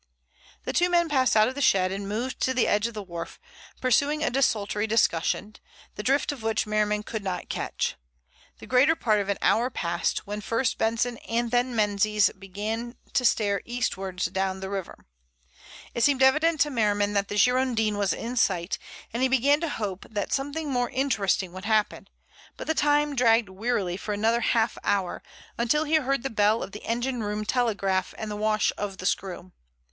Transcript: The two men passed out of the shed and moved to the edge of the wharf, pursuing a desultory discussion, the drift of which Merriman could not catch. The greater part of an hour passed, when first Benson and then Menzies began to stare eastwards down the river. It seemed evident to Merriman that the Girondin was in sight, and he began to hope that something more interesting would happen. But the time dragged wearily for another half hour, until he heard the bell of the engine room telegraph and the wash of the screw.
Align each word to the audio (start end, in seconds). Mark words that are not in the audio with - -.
The 0.63 0.73
two 0.73 0.89
men 0.89 1.07
passed 1.09 1.37
out 1.37 1.47
of 1.47 1.53
the 1.53 1.61
shed 1.61 1.91
and 1.91 2.09
moved 2.09 2.39
to 2.39 2.55
the 2.55 2.65
edge 2.67 2.87
of 2.87 2.95
the 2.95 3.03
wharf, 3.03 3.39
pursuing 3.79 4.23
a 4.23 4.31
desultory 4.31 4.87
discussion, 4.87 5.57
the 5.93 6.01
drift 6.01 6.31
of 6.31 6.41
which 6.41 6.65
Merriman 6.65 7.03
could 7.03 7.23
not 7.23 7.49
catch. 7.49 7.95
The 8.57 8.65
greater 8.65 8.95
part 8.95 9.19
of 9.19 9.29
an 9.29 9.37
hour 9.43 9.69
passed, 9.69 10.25
when 10.25 10.41
first 10.41 10.79
Benson 10.79 11.19
and 11.19 11.51
then 11.51 11.75
Menzies 11.75 12.31
began 12.31 12.95
to 13.13 13.23
stare 13.23 13.61
eastwards 13.63 14.25
down 14.25 14.59
the 14.59 14.71
river. 14.71 15.05
It 15.93 16.03
seemed 16.03 16.23
evident 16.23 16.59
to 16.61 16.71
Merriman 16.71 17.13
that 17.13 17.27
the 17.27 17.37
Girondin 17.37 17.95
was 17.95 18.11
in 18.11 18.35
sight, 18.37 18.79
and 19.13 19.21
he 19.21 19.29
began 19.29 19.61
to 19.61 19.69
hope 19.69 20.07
that 20.09 20.33
something 20.33 20.71
more 20.71 20.89
interesting 20.89 21.53
would 21.53 21.65
happen. 21.65 22.07
But 22.57 22.65
the 22.65 22.73
time 22.73 23.15
dragged 23.15 23.49
wearily 23.49 23.97
for 23.97 24.15
another 24.15 24.41
half 24.41 24.79
hour, 24.83 25.21
until 25.59 25.83
he 25.83 25.97
heard 25.97 26.23
the 26.23 26.31
bell 26.31 26.63
of 26.63 26.71
the 26.71 26.85
engine 26.85 27.21
room 27.21 27.45
telegraph 27.45 28.15
and 28.17 28.31
the 28.31 28.35
wash 28.35 28.71
of 28.79 28.97
the 28.97 29.05
screw. 29.05 29.51